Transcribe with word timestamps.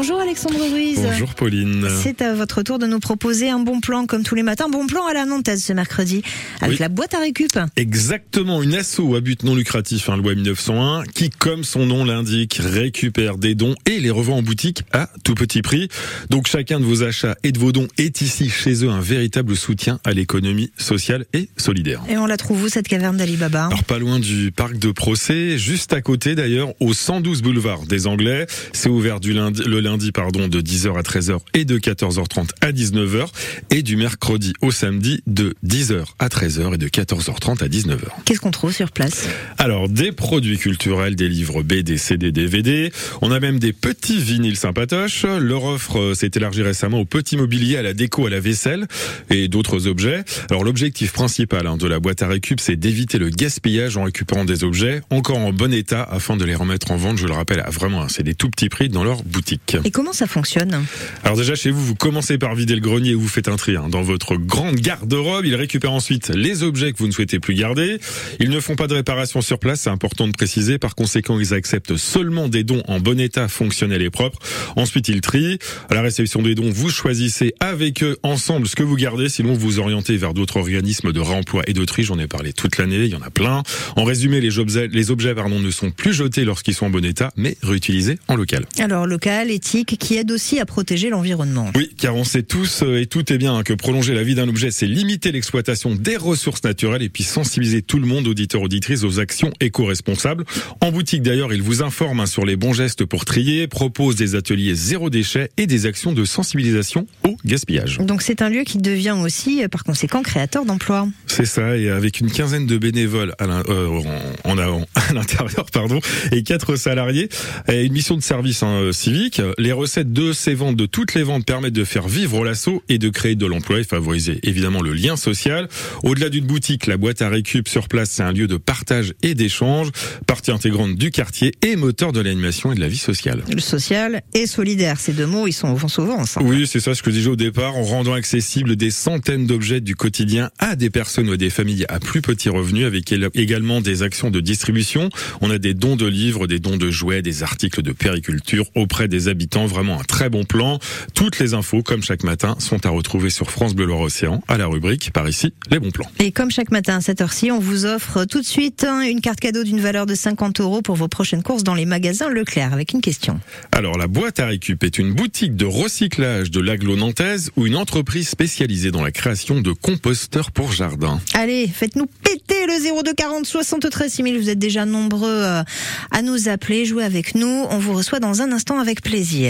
Bonjour 0.00 0.20
Alexandre 0.20 0.60
Ruiz. 0.72 1.00
Bonjour 1.02 1.34
Pauline. 1.34 1.88
C'est 2.00 2.22
à 2.22 2.32
votre 2.32 2.62
tour 2.62 2.78
de 2.78 2.86
nous 2.86 3.00
proposer 3.00 3.50
un 3.50 3.58
bon 3.58 3.80
plan 3.80 4.06
comme 4.06 4.22
tous 4.22 4.36
les 4.36 4.44
matins. 4.44 4.68
Bon 4.70 4.86
plan 4.86 5.04
à 5.08 5.12
la 5.12 5.24
Nantaise 5.24 5.64
ce 5.64 5.72
mercredi 5.72 6.22
avec 6.60 6.74
Oui. 6.74 6.78
la 6.78 6.88
boîte 6.88 7.14
à 7.14 7.18
récup. 7.18 7.58
Exactement, 7.74 8.62
une 8.62 8.76
asso 8.76 9.16
à 9.16 9.20
but 9.20 9.42
non 9.42 9.56
lucratif, 9.56 10.08
hein, 10.08 10.16
loi 10.16 10.36
1901, 10.36 11.02
qui, 11.12 11.30
comme 11.30 11.64
son 11.64 11.84
nom 11.84 12.04
l'indique, 12.04 12.60
récupère 12.62 13.38
des 13.38 13.56
dons 13.56 13.74
et 13.86 13.98
les 13.98 14.10
revend 14.10 14.36
en 14.36 14.42
boutique 14.42 14.84
à 14.92 15.10
tout 15.24 15.34
petit 15.34 15.62
prix. 15.62 15.88
Donc 16.30 16.46
chacun 16.46 16.78
de 16.78 16.84
vos 16.84 17.02
achats 17.02 17.34
et 17.42 17.50
de 17.50 17.58
vos 17.58 17.72
dons 17.72 17.88
est 17.98 18.20
ici 18.20 18.50
chez 18.50 18.84
eux 18.84 18.90
un 18.90 19.00
véritable 19.00 19.56
soutien 19.56 19.98
à 20.04 20.12
l'économie 20.12 20.70
sociale 20.78 21.26
et 21.32 21.48
solidaire. 21.56 22.02
Et 22.08 22.16
on 22.18 22.26
la 22.26 22.36
trouve 22.36 22.62
où 22.62 22.68
cette 22.68 22.86
caverne 22.86 23.16
d'Alibaba 23.16 23.64
Alors 23.66 23.82
pas 23.82 23.98
loin 23.98 24.20
du 24.20 24.52
parc 24.52 24.78
de 24.78 24.92
procès, 24.92 25.58
juste 25.58 25.92
à 25.92 26.02
côté 26.02 26.36
d'ailleurs, 26.36 26.68
au 26.78 26.94
112 26.94 27.42
boulevard 27.42 27.84
des 27.84 28.06
Anglais. 28.06 28.46
C'est 28.72 28.90
ouvert 28.90 29.18
du 29.18 29.32
lundi, 29.32 29.64
le 29.66 29.80
lundi 29.80 29.87
pardon, 30.12 30.48
de 30.48 30.60
10h 30.60 30.98
à 30.98 31.02
13h 31.02 31.38
et 31.54 31.64
de 31.64 31.78
14h30 31.78 32.48
à 32.60 32.72
19h 32.72 33.26
et 33.70 33.82
du 33.82 33.96
mercredi 33.96 34.52
au 34.60 34.70
samedi 34.70 35.22
de 35.26 35.54
10h 35.66 36.04
à 36.18 36.28
13h 36.28 36.74
et 36.74 36.78
de 36.78 36.88
14h30 36.88 37.62
à 37.62 37.68
19h. 37.68 38.08
Qu'est-ce 38.24 38.40
qu'on 38.40 38.50
trouve 38.50 38.72
sur 38.72 38.90
place? 38.90 39.28
Alors 39.56 39.88
des 39.88 40.12
produits 40.12 40.58
culturels, 40.58 41.16
des 41.16 41.28
livres 41.28 41.62
BD, 41.62 41.96
CD, 41.96 42.32
DVD. 42.32 42.92
On 43.22 43.32
a 43.32 43.40
même 43.40 43.58
des 43.58 43.72
petits 43.72 44.18
vinyles 44.18 44.56
sympatoches. 44.56 45.24
Leur 45.24 45.64
offre 45.64 45.98
euh, 45.98 46.14
s'est 46.14 46.30
élargie 46.34 46.62
récemment 46.62 47.00
au 47.00 47.04
petit 47.04 47.36
mobilier, 47.36 47.76
à 47.76 47.82
la 47.82 47.94
déco, 47.94 48.26
à 48.26 48.30
la 48.30 48.40
vaisselle 48.40 48.86
et 49.30 49.48
d'autres 49.48 49.86
objets. 49.86 50.24
Alors 50.50 50.64
l'objectif 50.64 51.12
principal 51.12 51.66
hein, 51.66 51.76
de 51.76 51.86
la 51.86 51.98
boîte 51.98 52.22
à 52.22 52.28
récup, 52.28 52.60
c'est 52.60 52.76
d'éviter 52.76 53.18
le 53.18 53.30
gaspillage 53.30 53.96
en 53.96 54.04
récupérant 54.04 54.44
des 54.44 54.64
objets 54.64 55.00
encore 55.10 55.38
en 55.38 55.52
bon 55.52 55.72
état 55.72 56.02
afin 56.02 56.36
de 56.36 56.44
les 56.44 56.54
remettre 56.54 56.90
en 56.90 56.96
vente. 56.96 57.18
Je 57.18 57.26
le 57.26 57.32
rappelle, 57.32 57.60
à 57.60 57.70
vraiment, 57.70 58.02
hein, 58.02 58.06
c'est 58.08 58.22
des 58.22 58.34
tout 58.34 58.50
petits 58.50 58.68
prix 58.68 58.88
dans 58.88 59.04
leur 59.04 59.22
boutique. 59.22 59.77
Et 59.84 59.90
comment 59.90 60.12
ça 60.12 60.26
fonctionne 60.26 60.84
Alors 61.24 61.36
déjà 61.36 61.54
chez 61.54 61.70
vous, 61.70 61.84
vous 61.84 61.94
commencez 61.94 62.38
par 62.38 62.54
vider 62.54 62.74
le 62.74 62.80
grenier 62.80 63.10
et 63.10 63.14
vous 63.14 63.28
faites 63.28 63.48
un 63.48 63.56
tri 63.56 63.76
hein. 63.76 63.88
dans 63.88 64.02
votre 64.02 64.36
grande 64.36 64.76
garde-robe. 64.76 65.44
Ils 65.46 65.54
récupèrent 65.54 65.92
ensuite 65.92 66.28
les 66.28 66.62
objets 66.62 66.92
que 66.92 66.98
vous 66.98 67.06
ne 67.06 67.12
souhaitez 67.12 67.40
plus 67.40 67.54
garder. 67.54 67.98
Ils 68.40 68.50
ne 68.50 68.60
font 68.60 68.76
pas 68.76 68.86
de 68.86 68.94
réparation 68.94 69.40
sur 69.40 69.58
place, 69.58 69.82
c'est 69.82 69.90
important 69.90 70.26
de 70.26 70.32
préciser. 70.32 70.78
Par 70.78 70.94
conséquent, 70.94 71.38
ils 71.38 71.54
acceptent 71.54 71.96
seulement 71.96 72.48
des 72.48 72.64
dons 72.64 72.82
en 72.88 73.00
bon 73.00 73.20
état, 73.20 73.48
fonctionnels 73.48 74.02
et 74.02 74.10
propres. 74.10 74.38
Ensuite, 74.76 75.08
ils 75.08 75.20
trient. 75.20 75.58
À 75.90 75.94
la 75.94 76.02
réception 76.02 76.42
des 76.42 76.54
dons, 76.54 76.70
vous 76.70 76.90
choisissez 76.90 77.54
avec 77.60 78.02
eux 78.02 78.16
ensemble 78.22 78.66
ce 78.68 78.76
que 78.76 78.82
vous 78.82 78.96
gardez. 78.96 79.28
Sinon, 79.28 79.54
vous 79.54 79.60
vous 79.60 79.78
orientez 79.78 80.16
vers 80.16 80.34
d'autres 80.34 80.56
organismes 80.58 81.12
de 81.12 81.20
réemploi 81.20 81.62
et 81.66 81.72
de 81.72 81.84
tri. 81.84 82.02
J'en 82.04 82.18
ai 82.18 82.26
parlé 82.26 82.52
toute 82.52 82.78
l'année. 82.78 83.04
Il 83.04 83.10
y 83.10 83.14
en 83.14 83.22
a 83.22 83.30
plein. 83.30 83.62
En 83.96 84.04
résumé, 84.04 84.40
les 84.40 84.58
objets, 84.58 84.88
les 84.88 85.10
objets 85.10 85.34
pardon, 85.34 85.60
ne 85.60 85.70
sont 85.70 85.90
plus 85.90 86.12
jetés 86.12 86.44
lorsqu'ils 86.44 86.74
sont 86.74 86.86
en 86.86 86.90
bon 86.90 87.04
état, 87.04 87.30
mais 87.36 87.56
réutilisés 87.62 88.18
en 88.28 88.36
local. 88.36 88.64
Alors 88.78 89.06
local, 89.06 89.50
éthique, 89.50 89.67
qui 89.68 90.16
aide 90.16 90.30
aussi 90.30 90.58
à 90.60 90.66
protéger 90.66 91.10
l'environnement. 91.10 91.70
Oui, 91.74 91.90
car 91.96 92.16
on 92.16 92.24
sait 92.24 92.42
tous 92.42 92.82
euh, 92.82 93.00
et 93.00 93.06
tout 93.06 93.32
est 93.32 93.38
bien 93.38 93.56
hein, 93.56 93.62
que 93.62 93.72
prolonger 93.72 94.14
la 94.14 94.22
vie 94.22 94.34
d'un 94.34 94.48
objet, 94.48 94.70
c'est 94.70 94.86
limiter 94.86 95.32
l'exploitation 95.32 95.94
des 95.94 96.16
ressources 96.16 96.64
naturelles 96.64 97.02
et 97.02 97.08
puis 97.08 97.22
sensibiliser 97.24 97.82
tout 97.82 97.98
le 97.98 98.06
monde, 98.06 98.26
auditeurs, 98.26 98.62
auditrices, 98.62 99.04
aux 99.04 99.20
actions 99.20 99.52
éco-responsables. 99.60 100.44
En 100.80 100.90
boutique 100.90 101.22
d'ailleurs, 101.22 101.52
ils 101.52 101.62
vous 101.62 101.82
informent 101.82 102.20
hein, 102.20 102.26
sur 102.26 102.44
les 102.44 102.56
bons 102.56 102.72
gestes 102.72 103.04
pour 103.04 103.24
trier, 103.24 103.66
proposent 103.66 104.16
des 104.16 104.34
ateliers 104.34 104.74
zéro 104.74 105.10
déchet 105.10 105.50
et 105.56 105.66
des 105.66 105.86
actions 105.86 106.12
de 106.12 106.24
sensibilisation 106.24 107.06
au 107.24 107.36
gaspillage. 107.44 107.98
Donc 107.98 108.22
c'est 108.22 108.42
un 108.42 108.48
lieu 108.48 108.62
qui 108.62 108.78
devient 108.78 109.16
aussi, 109.22 109.62
euh, 109.62 109.68
par 109.68 109.84
conséquent, 109.84 110.22
créateur 110.22 110.64
d'emplois. 110.64 111.08
C'est 111.26 111.46
ça, 111.46 111.76
et 111.76 111.90
avec 111.90 112.20
une 112.20 112.30
quinzaine 112.30 112.66
de 112.66 112.78
bénévoles 112.78 113.34
à 113.38 113.44
euh, 113.44 114.02
en, 114.44 114.52
en 114.52 114.58
avant, 114.58 114.86
à 114.94 115.12
l'intérieur, 115.12 115.66
pardon, 115.72 116.00
et 116.32 116.42
quatre 116.42 116.76
salariés, 116.76 117.28
et 117.68 117.84
une 117.84 117.92
mission 117.92 118.16
de 118.16 118.22
service 118.22 118.62
hein, 118.62 118.90
civique. 118.92 119.40
Les 119.60 119.72
recettes 119.72 120.12
de 120.12 120.32
ces 120.32 120.54
ventes, 120.54 120.76
de 120.76 120.86
toutes 120.86 121.14
les 121.14 121.24
ventes, 121.24 121.44
permettent 121.44 121.72
de 121.72 121.82
faire 121.82 122.06
vivre 122.06 122.44
l'assaut 122.44 122.80
et 122.88 122.98
de 122.98 123.08
créer 123.08 123.34
de 123.34 123.44
l'emploi 123.44 123.80
et 123.80 123.82
favoriser 123.82 124.38
évidemment 124.44 124.82
le 124.82 124.92
lien 124.92 125.16
social. 125.16 125.68
Au-delà 126.04 126.28
d'une 126.28 126.46
boutique, 126.46 126.86
la 126.86 126.96
boîte 126.96 127.22
à 127.22 127.28
récup 127.28 127.66
sur 127.66 127.88
place, 127.88 128.10
c'est 128.10 128.22
un 128.22 128.30
lieu 128.30 128.46
de 128.46 128.56
partage 128.56 129.14
et 129.24 129.34
d'échange, 129.34 129.88
partie 130.28 130.52
intégrante 130.52 130.94
du 130.94 131.10
quartier 131.10 131.50
et 131.62 131.74
moteur 131.74 132.12
de 132.12 132.20
l'animation 132.20 132.70
et 132.70 132.76
de 132.76 132.80
la 132.80 132.86
vie 132.86 132.98
sociale. 132.98 133.42
Le 133.52 133.60
social 133.60 134.22
et 134.32 134.46
solidaire, 134.46 135.00
ces 135.00 135.12
deux 135.12 135.26
mots, 135.26 135.48
ils 135.48 135.52
sont 135.52 135.74
vont 135.74 135.88
souvent 135.88 136.18
ensemble. 136.18 136.46
Oui, 136.46 136.68
c'est 136.68 136.78
ça 136.78 136.94
ce 136.94 137.02
que 137.02 137.10
je 137.10 137.16
disais 137.16 137.30
au 137.30 137.34
départ, 137.34 137.76
en 137.76 137.82
rendant 137.82 138.12
accessible 138.12 138.76
des 138.76 138.92
centaines 138.92 139.48
d'objets 139.48 139.80
du 139.80 139.96
quotidien 139.96 140.50
à 140.60 140.76
des 140.76 140.88
personnes 140.88 141.30
ou 141.30 141.32
à 141.32 141.36
des 141.36 141.50
familles 141.50 141.84
à 141.88 141.98
plus 141.98 142.22
petits 142.22 142.48
revenus, 142.48 142.86
avec 142.86 143.12
également 143.34 143.80
des 143.80 144.04
actions 144.04 144.30
de 144.30 144.38
distribution. 144.38 145.10
On 145.40 145.50
a 145.50 145.58
des 145.58 145.74
dons 145.74 145.96
de 145.96 146.06
livres, 146.06 146.46
des 146.46 146.60
dons 146.60 146.76
de 146.76 146.92
jouets, 146.92 147.22
des 147.22 147.42
articles 147.42 147.82
de 147.82 147.90
périculture 147.90 148.66
auprès 148.76 149.08
des 149.08 149.26
habitants. 149.26 149.47
Vraiment 149.56 150.00
un 150.00 150.04
très 150.04 150.28
bon 150.28 150.44
plan. 150.44 150.78
Toutes 151.14 151.38
les 151.38 151.54
infos, 151.54 151.82
comme 151.82 152.02
chaque 152.02 152.22
matin, 152.22 152.54
sont 152.58 152.86
à 152.86 152.90
retrouver 152.90 153.30
sur 153.30 153.50
France 153.50 153.74
Bleu 153.74 153.86
Loire 153.86 154.00
Océan, 154.00 154.42
à 154.46 154.56
la 154.56 154.66
rubrique 154.66 155.10
Par 155.12 155.28
ici, 155.28 155.52
les 155.70 155.78
bons 155.78 155.90
plans. 155.90 156.08
Et 156.20 156.32
comme 156.32 156.50
chaque 156.50 156.70
matin 156.70 156.98
à 156.98 157.00
cette 157.00 157.20
heure-ci, 157.20 157.50
on 157.50 157.58
vous 157.58 157.84
offre 157.84 158.24
tout 158.24 158.40
de 158.40 158.46
suite 158.46 158.84
hein, 158.84 159.00
une 159.00 159.20
carte 159.20 159.40
cadeau 159.40 159.64
d'une 159.64 159.80
valeur 159.80 160.06
de 160.06 160.14
50 160.14 160.60
euros 160.60 160.82
pour 160.82 160.96
vos 160.96 161.08
prochaines 161.08 161.42
courses 161.42 161.64
dans 161.64 161.74
les 161.74 161.86
magasins 161.86 162.28
Leclerc 162.28 162.72
avec 162.72 162.92
une 162.92 163.00
question. 163.00 163.40
Alors, 163.72 163.98
la 163.98 164.06
boîte 164.06 164.38
à 164.38 164.46
récup 164.46 164.84
est 164.84 164.98
une 164.98 165.12
boutique 165.12 165.56
de 165.56 165.64
recyclage 165.64 166.50
de 166.50 166.60
l'agglo 166.60 166.96
nantaise 166.96 167.50
ou 167.56 167.66
une 167.66 167.76
entreprise 167.76 168.28
spécialisée 168.28 168.90
dans 168.90 169.02
la 169.02 169.10
création 169.10 169.60
de 169.60 169.72
composteurs 169.72 170.52
pour 170.52 170.72
jardin. 170.72 171.20
Allez, 171.34 171.66
faites-nous 171.68 172.06
péter 172.22 172.66
le 172.66 173.02
02 173.02 173.14
40 173.14 173.46
73 173.46 174.12
6000. 174.12 174.38
Vous 174.38 174.50
êtes 174.50 174.58
déjà 174.58 174.84
nombreux 174.84 175.28
euh, 175.28 175.62
à 176.10 176.22
nous 176.22 176.48
appeler, 176.48 176.84
jouer 176.84 177.04
avec 177.04 177.34
nous. 177.34 177.66
On 177.70 177.78
vous 177.78 177.94
reçoit 177.94 178.20
dans 178.20 178.42
un 178.42 178.52
instant 178.52 178.78
avec 178.78 179.02
plaisir. 179.02 179.37